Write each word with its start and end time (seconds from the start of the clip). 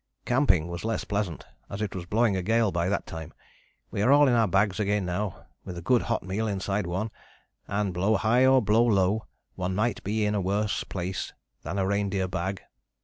Camping 0.25 0.67
was 0.67 0.83
less 0.83 1.03
pleasant 1.03 1.45
as 1.69 1.79
it 1.79 1.93
was 1.93 2.07
blowing 2.07 2.35
a 2.35 2.41
gale 2.41 2.71
by 2.71 2.89
that 2.89 3.05
time. 3.05 3.31
We 3.91 4.01
are 4.01 4.11
all 4.11 4.27
in 4.27 4.33
our 4.33 4.47
bags 4.47 4.79
again 4.79 5.05
now, 5.05 5.45
with 5.63 5.77
a 5.77 5.81
good 5.83 6.01
hot 6.01 6.23
meal 6.23 6.47
inside 6.47 6.87
one, 6.87 7.11
and 7.67 7.93
blow 7.93 8.15
high 8.15 8.47
or 8.47 8.63
blow 8.63 8.83
low 8.87 9.27
one 9.53 9.75
might 9.75 10.03
be 10.03 10.25
in 10.25 10.33
a 10.33 10.41
worse 10.41 10.83
place 10.83 11.33
than 11.61 11.77
a 11.77 11.85
reindeer 11.85 12.27
bag." 12.27 12.63